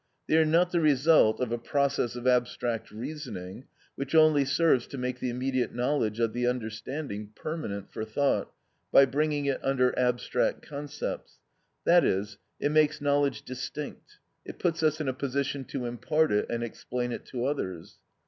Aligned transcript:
They 0.27 0.35
are 0.37 0.45
not 0.47 0.71
the 0.71 0.79
result 0.81 1.39
of 1.39 1.51
a 1.51 1.59
process 1.59 2.15
of 2.15 2.25
abstract 2.25 2.89
reasoning, 2.89 3.65
which 3.93 4.15
only 4.15 4.45
serves 4.45 4.87
to 4.87 4.97
make 4.97 5.19
the 5.19 5.29
immediate 5.29 5.75
knowledge 5.75 6.19
of 6.19 6.33
the 6.33 6.47
understanding 6.47 7.31
permanent 7.35 7.91
for 7.93 8.03
thought 8.03 8.51
by 8.91 9.05
bringing 9.05 9.45
it 9.45 9.63
under 9.63 9.93
abstract 9.99 10.63
concepts, 10.63 11.37
i.e., 11.87 12.25
it 12.59 12.71
makes 12.71 12.99
knowledge 12.99 13.43
distinct, 13.43 14.17
it 14.43 14.57
puts 14.57 14.81
us 14.81 14.99
in 14.99 15.07
a 15.07 15.13
position 15.13 15.65
to 15.65 15.85
impart 15.85 16.31
it 16.31 16.47
and 16.49 16.63
explain 16.63 17.11
it 17.11 17.23
to 17.27 17.45
others. 17.45 17.99